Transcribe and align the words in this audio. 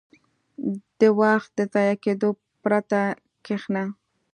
•د 0.99 1.01
وخت 1.21 1.49
د 1.57 1.59
ضایع 1.73 1.95
کېدو 2.03 2.29
پرته 2.63 3.01
کښېنه. 3.45 3.83